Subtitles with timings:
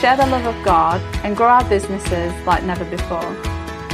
[0.00, 3.34] share the love of God, and grow our businesses like never before.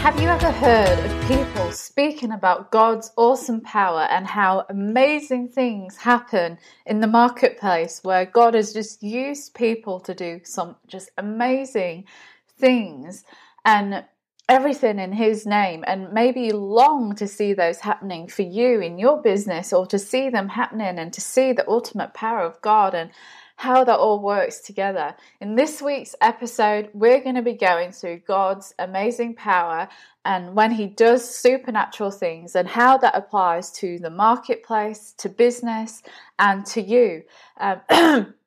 [0.00, 5.98] Have you ever heard of people speaking about God's awesome power and how amazing things
[5.98, 12.06] happen in the marketplace where God has just used people to do some just amazing
[12.58, 13.24] things
[13.66, 14.02] and
[14.48, 15.84] everything in His name?
[15.86, 19.98] And maybe you long to see those happening for you in your business or to
[19.98, 23.10] see them happening and to see the ultimate power of God and
[23.60, 25.14] how that all works together.
[25.38, 29.86] In this week's episode, we're going to be going through God's amazing power
[30.24, 36.02] and when He does supernatural things and how that applies to the marketplace, to business,
[36.38, 37.22] and to you.
[37.58, 38.34] Um,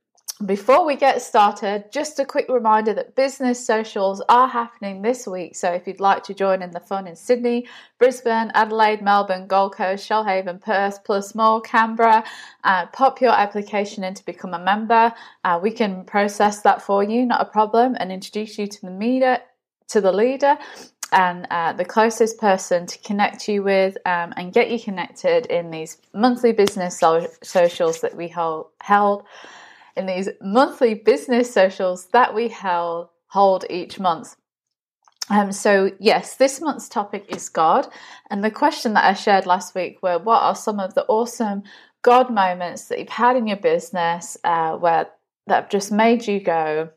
[0.44, 5.56] Before we get started, just a quick reminder that business socials are happening this week.
[5.56, 7.68] So if you'd like to join in the fun in Sydney,
[8.00, 12.24] Brisbane, Adelaide, Melbourne, Gold Coast, Shoalhaven, Perth, plus more, Canberra,
[12.64, 15.14] uh, pop your application in to become a member.
[15.44, 18.92] Uh, we can process that for you, not a problem, and introduce you to the
[18.92, 19.38] meter,
[19.90, 20.58] to the leader
[21.12, 25.70] and uh, the closest person to connect you with um, and get you connected in
[25.70, 29.24] these monthly business so- socials that we hold, held
[29.96, 34.36] in these monthly business socials that we hold each month.
[35.30, 37.88] Um, so, yes, this month's topic is God.
[38.30, 41.64] And the question that I shared last week were what are some of the awesome
[42.02, 45.08] God moments that you've had in your business uh, where
[45.48, 46.90] that have just made you go,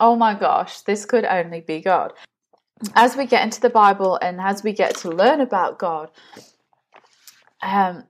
[0.00, 2.12] oh my gosh, this could only be God.
[2.94, 6.10] As we get into the Bible and as we get to learn about God,
[7.62, 8.04] um,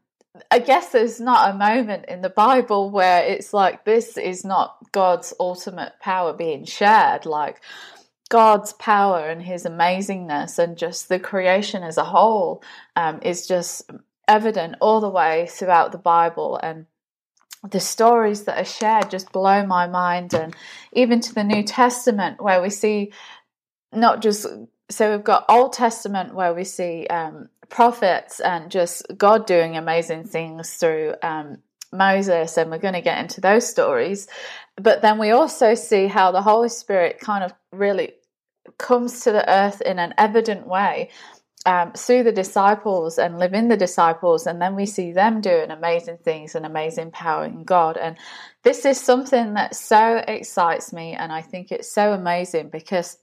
[0.50, 4.76] I guess there's not a moment in the Bible where it's like this is not
[4.90, 7.24] God's ultimate power being shared.
[7.24, 7.60] Like
[8.30, 12.64] God's power and His amazingness and just the creation as a whole
[12.96, 13.88] um, is just
[14.26, 16.58] evident all the way throughout the Bible.
[16.60, 16.86] And
[17.70, 20.34] the stories that are shared just blow my mind.
[20.34, 20.54] And
[20.92, 23.12] even to the New Testament, where we see
[23.92, 24.46] not just
[24.90, 30.24] so we've got Old Testament where we see um, prophets and just God doing amazing
[30.24, 31.58] things through um,
[31.92, 34.26] Moses, and we're going to get into those stories.
[34.76, 38.12] But then we also see how the Holy Spirit kind of really
[38.78, 41.10] comes to the earth in an evident way
[41.66, 45.70] um, through the disciples and live in the disciples, and then we see them doing
[45.70, 47.96] amazing things and amazing power in God.
[47.96, 48.16] And
[48.62, 53.18] this is something that so excites me, and I think it's so amazing because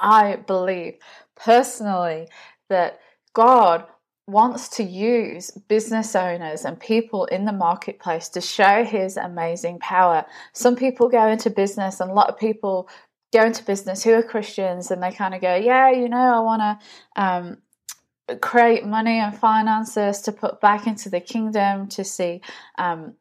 [0.00, 0.94] I believe
[1.34, 2.28] personally
[2.68, 3.00] that
[3.38, 3.84] God
[4.26, 10.26] wants to use business owners and people in the marketplace to show his amazing power.
[10.52, 12.88] Some people go into business, and a lot of people
[13.32, 16.40] go into business who are Christians and they kind of go, Yeah, you know, I
[16.40, 17.22] want to.
[17.22, 17.58] Um,
[18.42, 22.42] create money and finances to put back into the kingdom to see
[22.76, 23.14] um,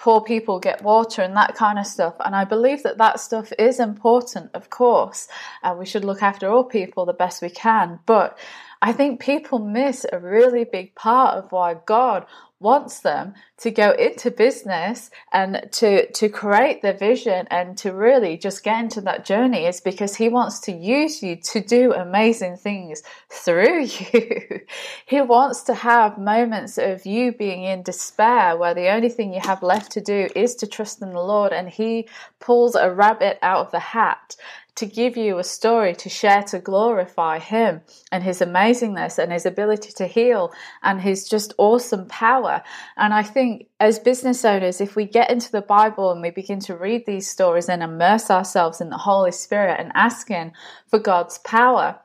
[0.00, 2.14] poor people get water and that kind of stuff.
[2.24, 5.28] And I believe that that stuff is important, of course.
[5.62, 8.00] Uh, we should look after all people the best we can.
[8.06, 8.38] But
[8.80, 12.24] I think people miss a really big part of why God
[12.60, 18.36] wants them to go into business and to to create their vision and to really
[18.36, 22.56] just get into that journey is because he wants to use you to do amazing
[22.56, 23.80] things through
[24.12, 24.60] you.
[25.06, 29.40] he wants to have moments of you being in despair where the only thing you
[29.40, 32.08] have left to do is to trust in the Lord and he
[32.40, 34.36] pulls a rabbit out of the hat
[34.76, 39.46] to give you a story to share to glorify Him and His amazingness and His
[39.46, 40.52] ability to heal
[40.82, 42.62] and His just awesome power.
[42.96, 46.60] And I think as business owners, if we get into the Bible and we begin
[46.60, 50.52] to read these stories and immerse ourselves in the Holy Spirit and asking
[50.88, 52.00] for God's power,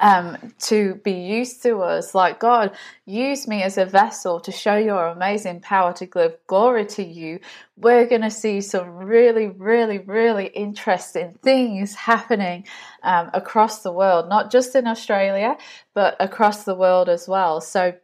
[0.00, 2.14] um, to be used to us.
[2.14, 2.76] Like, God,
[3.06, 7.40] use me as a vessel to show your amazing power to give glory to you.
[7.76, 12.66] We're going to see some really, really, really interesting things happening
[13.02, 15.56] um, across the world, not just in Australia,
[15.94, 17.60] but across the world as well.
[17.60, 17.94] So,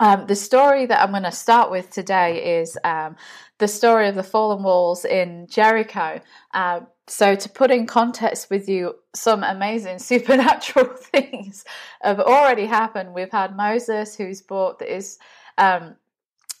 [0.00, 3.14] Um, the story that I'm going to start with today is um,
[3.58, 6.20] the story of the fallen walls in Jericho.
[6.52, 6.80] Uh,
[7.12, 11.62] so, to put in context with you, some amazing supernatural things
[12.00, 13.12] have already happened.
[13.12, 14.82] We've had Moses, who's brought
[15.58, 15.96] um,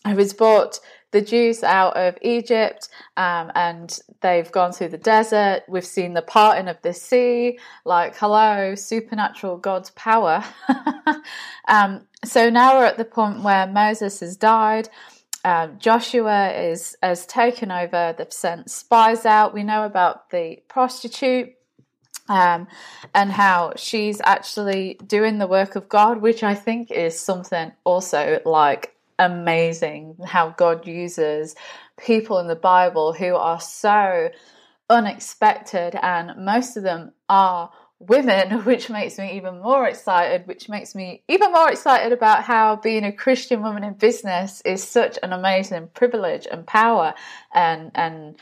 [0.06, 0.78] who has brought
[1.10, 5.62] the Jews out of Egypt, um, and they've gone through the desert.
[5.68, 7.58] We've seen the parting of the sea.
[7.86, 10.44] Like, hello, supernatural God's power.
[11.66, 14.90] um, so now we're at the point where Moses has died.
[15.44, 18.14] Um, Joshua is has taken over.
[18.16, 19.54] They've sent spies out.
[19.54, 21.54] We know about the prostitute
[22.28, 22.68] um,
[23.14, 28.40] and how she's actually doing the work of God, which I think is something also
[28.44, 30.16] like amazing.
[30.24, 31.56] How God uses
[31.98, 34.30] people in the Bible who are so
[34.88, 37.70] unexpected, and most of them are
[38.08, 42.76] women, which makes me even more excited, which makes me even more excited about how
[42.76, 47.14] being a Christian woman in business is such an amazing privilege and power
[47.54, 48.36] and and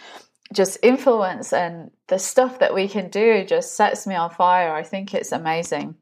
[0.52, 4.74] just influence and the stuff that we can do just sets me on fire.
[4.74, 5.94] I think it's amazing.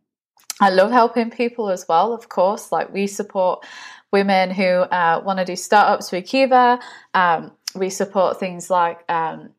[0.60, 2.72] I love helping people as well, of course.
[2.72, 3.64] Like we support
[4.10, 6.80] women who uh, want to do startups through Kiva.
[7.14, 9.50] Um, we support things like um,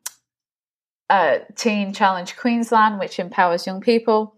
[1.10, 4.36] uh, Teen Challenge Queensland, which empowers young people.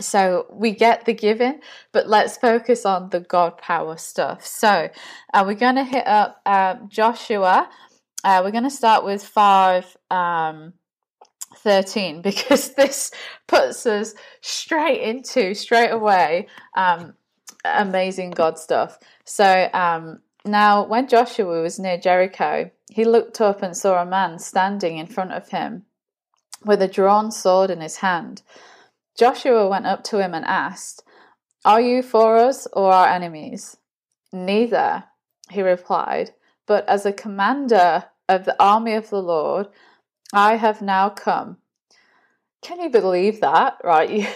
[0.00, 1.60] So we get the giving,
[1.92, 4.46] but let's focus on the God power stuff.
[4.46, 4.88] So
[5.34, 7.68] uh, we're going to hit up um, Joshua.
[8.24, 10.72] Uh, we're going to start with 5 um,
[11.56, 13.10] 13 because this
[13.46, 16.46] puts us straight into, straight away,
[16.76, 17.14] um,
[17.64, 18.98] amazing God stuff.
[19.24, 24.38] So um, now, when Joshua was near Jericho, he looked up and saw a man
[24.38, 25.84] standing in front of him
[26.64, 28.42] with a drawn sword in his hand.
[29.18, 31.02] Joshua went up to him and asked,
[31.64, 33.76] Are you for us or our enemies?
[34.32, 35.04] Neither,
[35.50, 36.32] he replied,
[36.66, 39.66] but as a commander of the army of the Lord,
[40.32, 41.56] I have now come.
[42.62, 43.78] Can you believe that?
[43.82, 44.08] Right?
[44.08, 44.26] You,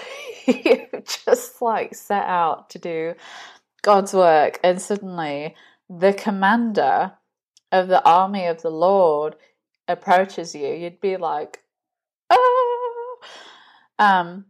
[0.47, 0.87] you
[1.25, 3.15] just like set out to do
[3.83, 5.55] God's work, and suddenly
[5.89, 7.13] the commander
[7.71, 9.37] of the army of the Lord
[9.87, 10.69] approaches you.
[10.69, 11.64] You'd be like.
[13.99, 14.47] Um,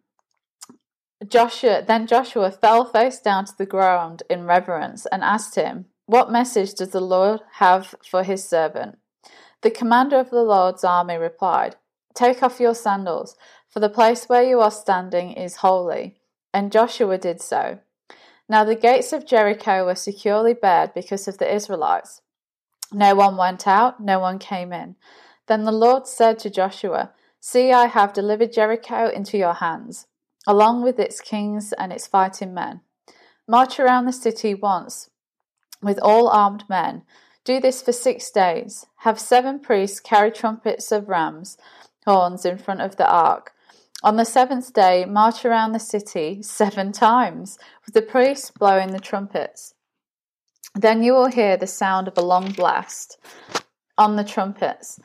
[1.26, 6.30] Joshua then Joshua fell face down to the ground in reverence and asked him, What
[6.30, 8.98] message does the Lord have for his servant?
[9.62, 11.76] The commander of the Lord's army replied,
[12.14, 13.36] Take off your sandals,
[13.68, 16.16] for the place where you are standing is holy.
[16.52, 17.80] And Joshua did so.
[18.48, 22.20] Now the gates of Jericho were securely barred because of the Israelites.
[22.92, 24.96] No one went out, no one came in.
[25.46, 27.12] Then the Lord said to Joshua,
[27.46, 30.06] See, I have delivered Jericho into your hands,
[30.46, 32.80] along with its kings and its fighting men.
[33.46, 35.10] March around the city once
[35.82, 37.02] with all armed men.
[37.44, 38.86] Do this for six days.
[39.00, 41.58] Have seven priests carry trumpets of rams'
[42.06, 43.52] horns in front of the ark.
[44.02, 48.98] On the seventh day, march around the city seven times, with the priests blowing the
[48.98, 49.74] trumpets.
[50.74, 53.18] Then you will hear the sound of a long blast
[53.98, 54.98] on the trumpets.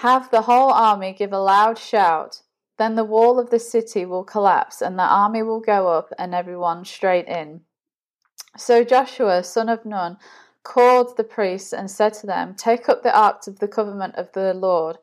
[0.00, 2.40] Have the whole army give a loud shout.
[2.78, 6.34] Then the wall of the city will collapse, and the army will go up, and
[6.34, 7.60] everyone straight in.
[8.56, 10.16] So Joshua, son of Nun,
[10.62, 14.32] called the priests and said to them, Take up the ark of the covenant of
[14.32, 14.96] the Lord.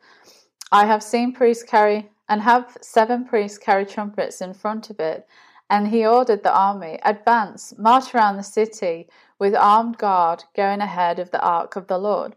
[0.72, 5.28] I have seen priests carry, and have seven priests carry trumpets in front of it.
[5.69, 11.19] And he ordered the army, Advance, march around the city with armed guard going ahead
[11.19, 12.36] of the ark of the Lord.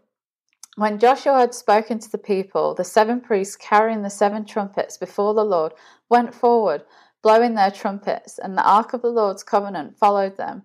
[0.77, 5.33] When Joshua had spoken to the people, the seven priests carrying the seven trumpets before
[5.33, 5.73] the Lord
[6.09, 6.85] went forward,
[7.21, 10.63] blowing their trumpets, and the ark of the Lord's covenant followed them.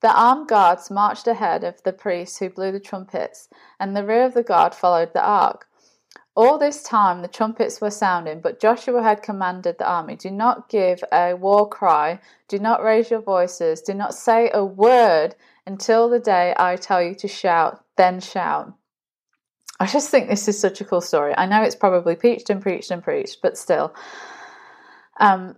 [0.00, 4.24] The armed guards marched ahead of the priests who blew the trumpets, and the rear
[4.24, 5.68] of the guard followed the ark.
[6.34, 10.70] All this time the trumpets were sounding, but Joshua had commanded the army Do not
[10.70, 15.34] give a war cry, do not raise your voices, do not say a word
[15.66, 18.72] until the day I tell you to shout, then shout.
[19.80, 21.34] I just think this is such a cool story.
[21.36, 23.94] I know it's probably preached and preached and preached, but still.
[25.18, 25.56] Um,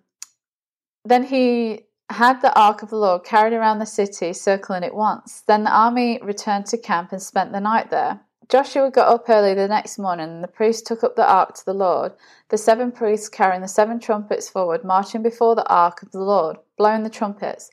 [1.04, 5.42] then he had the ark of the Lord carried around the city, circling it once.
[5.47, 8.21] Then the army returned to camp and spent the night there.
[8.50, 11.64] Joshua got up early the next morning, and the priests took up the ark to
[11.64, 12.12] the Lord.
[12.50, 16.59] The seven priests carrying the seven trumpets forward, marching before the ark of the Lord,
[16.76, 17.71] blowing the trumpets.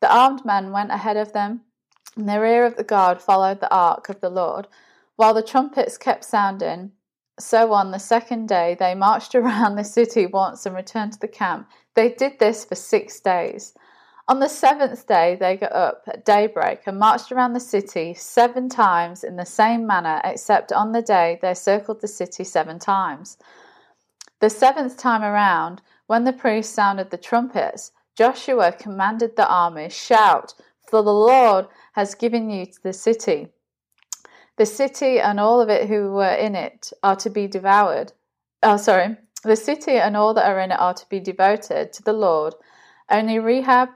[0.00, 1.62] The armed men went ahead of them,
[2.16, 4.68] and the rear of the guard followed the ark of the Lord.
[5.22, 6.90] While the trumpets kept sounding,
[7.38, 11.28] so on the second day they marched around the city once and returned to the
[11.28, 11.70] camp.
[11.94, 13.72] They did this for six days.
[14.26, 18.68] On the seventh day, they got up at daybreak and marched around the city seven
[18.68, 23.38] times in the same manner, except on the day they circled the city seven times.
[24.40, 30.54] The seventh time around, when the priests sounded the trumpets, Joshua commanded the army, Shout,
[30.90, 33.52] for the Lord has given you the city.
[34.56, 38.12] The city and all of it who were in it are to be devoured.
[38.62, 39.16] Oh, sorry.
[39.42, 42.54] The city and all that are in it are to be devoted to the Lord.
[43.10, 43.88] Only Rahab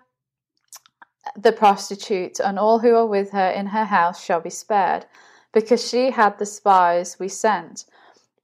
[1.34, 5.06] the prostitute and all who are with her in her house shall be spared,
[5.52, 7.84] because she had the spies we sent.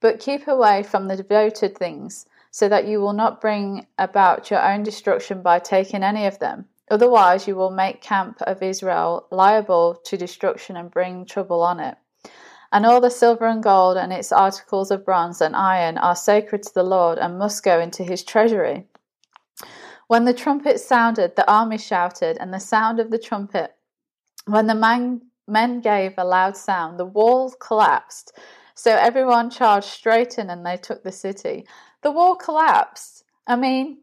[0.01, 4.61] But keep away from the devoted things, so that you will not bring about your
[4.61, 6.65] own destruction by taking any of them.
[6.91, 11.97] Otherwise, you will make camp of Israel liable to destruction and bring trouble on it.
[12.73, 16.63] And all the silver and gold and its articles of bronze and iron are sacred
[16.63, 18.87] to the Lord and must go into his treasury.
[20.07, 23.75] When the trumpet sounded, the army shouted, and the sound of the trumpet.
[24.45, 28.39] When the man, men gave a loud sound, the walls collapsed.
[28.73, 31.67] So everyone charged straight in and they took the city.
[32.01, 33.23] The wall collapsed.
[33.45, 33.99] I mean,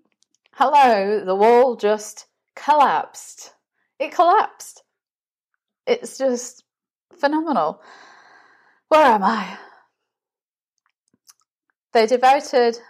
[0.53, 3.53] hello, the wall just collapsed.
[3.99, 4.85] It collapsed.
[5.89, 6.63] It's just
[7.19, 7.83] phenomenal.
[8.91, 9.57] Where am I?
[11.93, 12.81] They devoted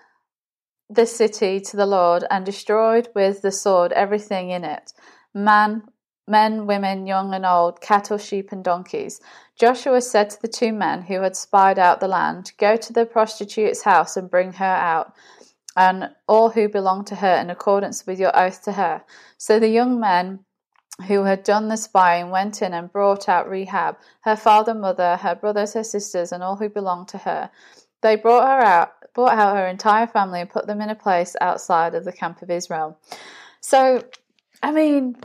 [0.89, 4.95] the city to the Lord and destroyed with the sword everything in it
[5.35, 5.83] man,
[6.27, 9.21] men, women, young and old, cattle, sheep, and donkeys.
[9.59, 13.05] Joshua said to the two men who had spied out the land, Go to the
[13.05, 15.15] prostitute's house and bring her out,
[15.77, 19.05] and all who belong to her in accordance with your oath to her.
[19.37, 20.47] So the young men
[21.01, 25.35] who had done the spying went in and brought out Rahab, her father, mother, her
[25.35, 27.51] brothers, her sisters, and all who belonged to her.
[28.03, 31.35] They brought her out brought out her entire family and put them in a place
[31.41, 32.99] outside of the camp of Israel.
[33.61, 34.05] So,
[34.63, 35.17] I mean,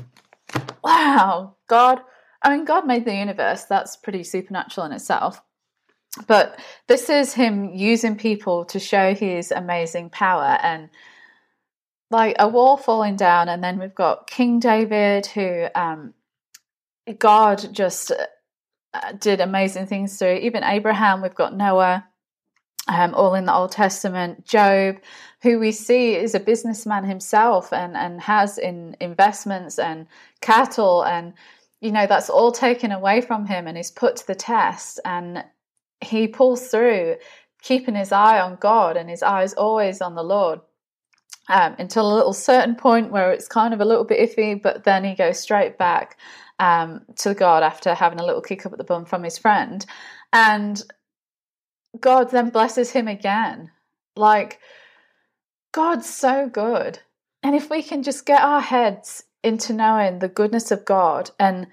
[0.83, 2.01] wow, God,
[2.41, 3.65] I mean, God made the universe.
[3.65, 5.41] That's pretty supernatural in itself.
[6.27, 10.89] But this is Him using people to show His amazing power and
[12.11, 13.49] like a wall falling down.
[13.49, 16.13] And then we've got King David, who um,
[17.17, 20.35] God just uh, did amazing things through.
[20.35, 22.05] Even Abraham, we've got Noah
[22.87, 24.45] um, all in the Old Testament.
[24.45, 24.97] Job,
[25.41, 30.07] who we see is a businessman himself and, and has in investments and
[30.41, 31.33] cattle, and
[31.81, 35.43] you know that's all taken away from him and is put to the test, and
[36.01, 37.15] he pulls through,
[37.61, 40.59] keeping his eye on God and his eyes always on the Lord.
[41.47, 44.83] Um, until a little certain point where it's kind of a little bit iffy, but
[44.83, 46.17] then he goes straight back
[46.57, 49.85] um, to God after having a little kick up at the bum from his friend.
[50.33, 50.81] And
[51.99, 53.71] God then blesses him again.
[54.15, 54.59] Like,
[55.71, 56.99] God's so good.
[57.43, 61.67] And if we can just get our heads into knowing the goodness of God and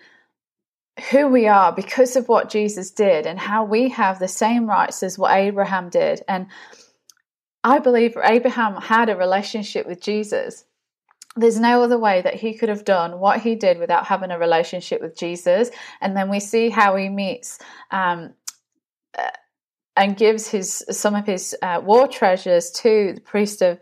[1.11, 5.03] who we are because of what Jesus did and how we have the same rights
[5.03, 6.23] as what Abraham did.
[6.29, 6.49] And
[7.65, 10.65] I believe Abraham had a relationship with Jesus.
[11.37, 14.39] There's no other way that he could have done what he did without having a
[14.39, 15.71] relationship with Jesus.
[16.01, 17.59] And then we see how he meets
[17.91, 18.35] um,
[19.97, 23.79] and gives his some of his uh, war treasures to the priest of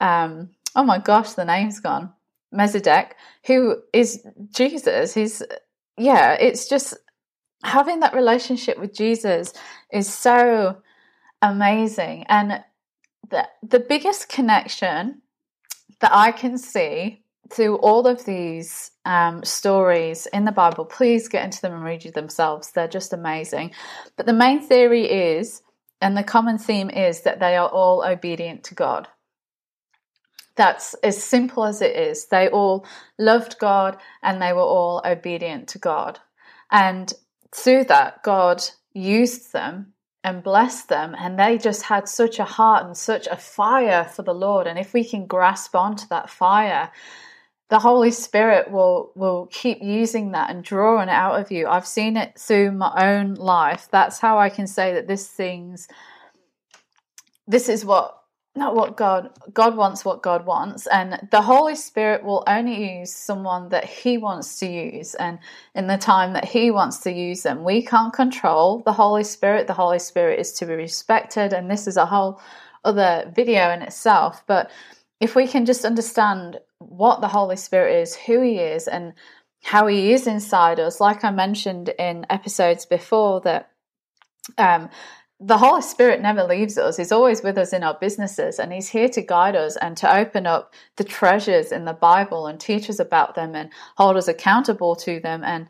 [0.00, 2.12] um, oh my gosh the name's gone
[2.52, 5.42] Melchizedek who is Jesus he's
[5.98, 6.94] yeah it's just
[7.62, 9.52] having that relationship with Jesus
[9.92, 10.78] is so
[11.42, 12.62] amazing and
[13.30, 15.22] the the biggest connection
[16.00, 21.44] that I can see through all of these um, stories in the Bible, please get
[21.44, 22.70] into them and read you themselves.
[22.70, 23.72] They're just amazing.
[24.16, 25.62] But the main theory is,
[26.00, 29.08] and the common theme is, that they are all obedient to God.
[30.56, 32.26] That's as simple as it is.
[32.26, 32.86] They all
[33.18, 36.20] loved God and they were all obedient to God.
[36.70, 37.12] And
[37.54, 42.84] through that, God used them and blessed them, and they just had such a heart
[42.84, 44.66] and such a fire for the Lord.
[44.66, 46.90] And if we can grasp onto that fire,
[47.70, 51.68] the Holy Spirit will will keep using that and drawing it out of you.
[51.68, 53.88] I've seen it through my own life.
[53.90, 55.88] That's how I can say that this things
[57.50, 58.19] this is what
[58.56, 63.12] not what God God wants what God wants and the Holy Spirit will only use
[63.12, 65.38] someone that he wants to use and
[65.74, 67.62] in the time that he wants to use them.
[67.62, 69.66] We can't control the Holy Spirit.
[69.68, 72.40] The Holy Spirit is to be respected and this is a whole
[72.84, 74.70] other video in itself, but
[75.20, 79.12] if we can just understand what the Holy Spirit is, who He is, and
[79.62, 83.70] how He is inside us, like I mentioned in episodes before, that
[84.56, 84.88] um,
[85.42, 86.98] the Holy Spirit never leaves us.
[86.98, 90.14] He's always with us in our businesses and He's here to guide us and to
[90.14, 94.28] open up the treasures in the Bible and teach us about them and hold us
[94.28, 95.66] accountable to them and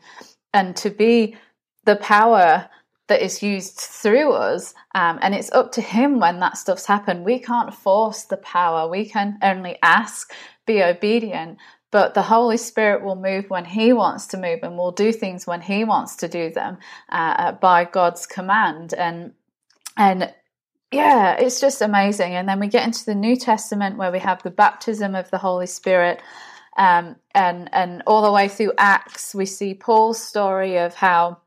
[0.53, 1.37] and to be
[1.85, 2.69] the power
[3.07, 4.73] that is used through us.
[4.93, 7.23] Um, and it's up to Him when that stuff's happened.
[7.23, 10.33] We can't force the power, we can only ask,
[10.65, 11.57] be obedient.
[11.91, 15.47] But the Holy Spirit will move when He wants to move and will do things
[15.47, 16.77] when He wants to do them
[17.09, 18.93] uh, by God's command.
[18.93, 19.33] And
[19.97, 20.33] and
[20.91, 22.33] yeah, it's just amazing.
[22.33, 25.37] And then we get into the New Testament where we have the baptism of the
[25.37, 26.21] Holy Spirit.
[26.77, 31.39] Um, and and all the way through Acts, we see Paul's story of how,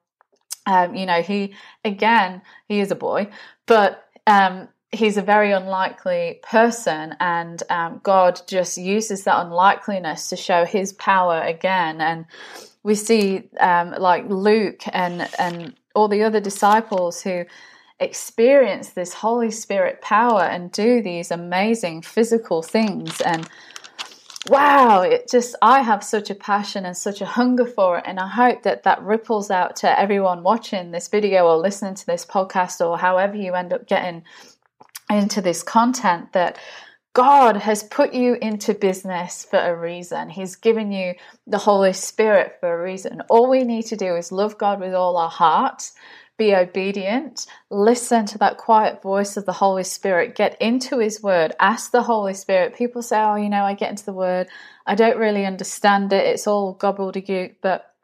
[0.66, 3.28] um, you know, he again he is a boy,
[3.66, 10.36] but um, he's a very unlikely person, and um, God just uses that unlikeliness to
[10.36, 12.00] show His power again.
[12.00, 12.26] And
[12.82, 17.44] we see um, like Luke and and all the other disciples who
[18.00, 23.20] experience this Holy Spirit power and do these amazing physical things.
[23.20, 23.48] And
[24.48, 28.04] wow, it just, I have such a passion and such a hunger for it.
[28.06, 32.06] And I hope that that ripples out to everyone watching this video or listening to
[32.06, 34.24] this podcast or however you end up getting
[35.10, 36.58] into this content that
[37.12, 40.28] God has put you into business for a reason.
[40.28, 41.14] He's given you
[41.46, 43.22] the Holy Spirit for a reason.
[43.30, 45.92] All we need to do is love God with all our heart
[46.36, 51.54] be obedient, listen to that quiet voice of the Holy Spirit, get into His Word,
[51.60, 52.74] ask the Holy Spirit.
[52.76, 54.48] People say, Oh, you know, I get into the Word,
[54.86, 57.94] I don't really understand it, it's all gobbledygook, but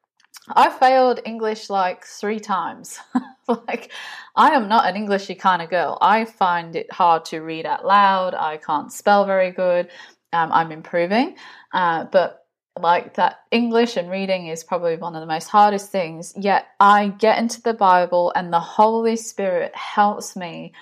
[0.48, 2.98] I failed English like three times.
[3.48, 3.92] like,
[4.34, 5.98] I am not an Englishy kind of girl.
[6.00, 8.34] I find it hard to read out loud.
[8.34, 9.88] I can't spell very good.
[10.32, 11.36] Um, I'm improving,
[11.72, 12.39] uh, but
[12.80, 16.34] like that English and reading is probably one of the most hardest things.
[16.36, 20.72] Yet I get into the Bible and the Holy Spirit helps me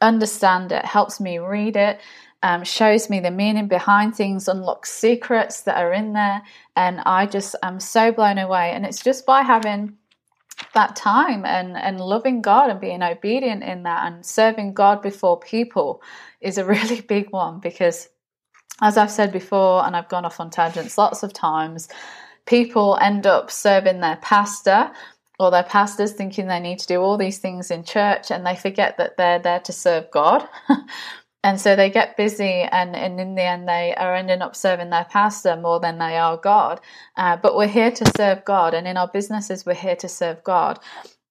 [0.00, 2.00] understand it, helps me read it,
[2.42, 6.42] um, shows me the meaning behind things, unlocks secrets that are in there.
[6.76, 8.72] And I just am so blown away.
[8.72, 9.96] And it's just by having
[10.74, 15.38] that time and, and loving God and being obedient in that and serving God before
[15.38, 16.02] people
[16.40, 18.08] is a really big one because
[18.80, 21.88] as I've said before, and I've gone off on tangents lots of times,
[22.46, 24.90] people end up serving their pastor
[25.38, 28.56] or their pastors thinking they need to do all these things in church and they
[28.56, 30.48] forget that they're there to serve God.
[31.44, 34.90] and so they get busy and, and in the end they are ending up serving
[34.90, 36.80] their pastor more than they are God.
[37.16, 40.42] Uh, but we're here to serve God and in our businesses we're here to serve
[40.42, 40.80] God.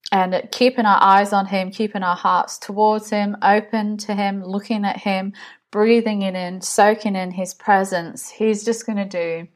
[0.09, 4.85] And keeping our eyes on Him, keeping our hearts towards Him, open to Him, looking
[4.85, 5.33] at Him,
[5.77, 9.47] breathing it in, soaking in His presence, He's just going to do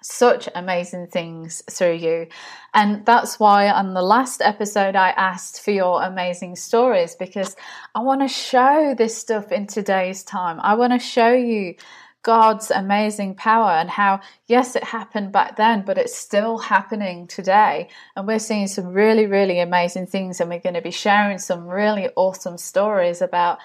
[0.00, 2.26] such amazing things through you.
[2.72, 7.54] And that's why on the last episode, I asked for your amazing stories because
[7.94, 10.58] I want to show this stuff in today's time.
[10.58, 11.74] I want to show you
[12.22, 17.90] God's amazing power and how, yes, it happened back then, but it's still happening today.
[18.16, 20.40] And we're seeing some really, really amazing things.
[20.40, 23.58] And we're going to be sharing some really awesome stories about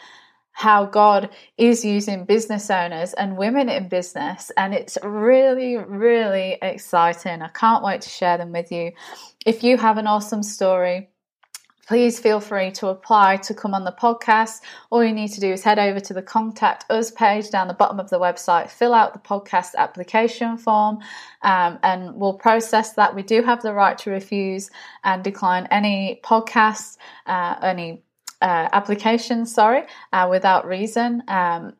[0.57, 4.51] how God is using business owners and women in business.
[4.57, 7.43] And it's really, really exciting.
[7.43, 8.91] I can't wait to share them with you.
[9.45, 11.09] If you have an awesome story,
[11.87, 14.61] please feel free to apply to come on the podcast.
[14.89, 17.75] All you need to do is head over to the contact us page down the
[17.75, 20.97] bottom of the website, fill out the podcast application form,
[21.43, 23.13] um, and we'll process that.
[23.13, 24.71] We do have the right to refuse
[25.03, 28.01] and decline any podcasts, uh, any
[28.41, 31.23] uh, applications, sorry, uh, without reason.
[31.27, 31.73] Um,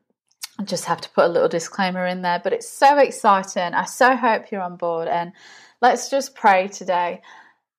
[0.60, 3.74] I just have to put a little disclaimer in there, but it's so exciting.
[3.74, 5.08] I so hope you're on board.
[5.08, 5.34] And
[5.82, 7.22] let's just pray today.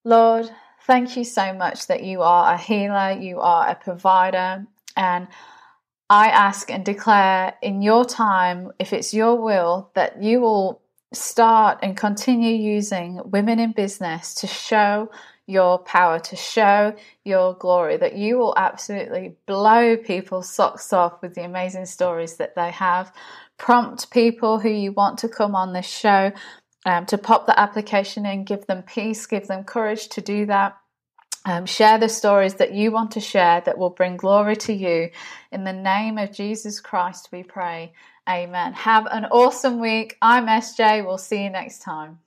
[0.05, 0.49] Lord,
[0.87, 4.65] thank you so much that you are a healer, you are a provider.
[4.95, 5.27] And
[6.09, 10.81] I ask and declare in your time, if it's your will, that you will
[11.13, 15.09] start and continue using women in business to show
[15.49, 16.93] your power, to show
[17.25, 22.55] your glory, that you will absolutely blow people's socks off with the amazing stories that
[22.55, 23.11] they have.
[23.57, 26.31] Prompt people who you want to come on this show
[26.85, 30.77] um, to pop the application in, give them peace, give them courage to do that.
[31.45, 35.09] Um, share the stories that you want to share that will bring glory to you.
[35.51, 37.93] In the name of Jesus Christ, we pray.
[38.29, 38.73] Amen.
[38.73, 40.15] Have an awesome week.
[40.21, 41.03] I'm SJ.
[41.03, 42.19] We'll see you next time.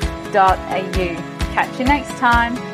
[1.52, 2.69] Catch you next time.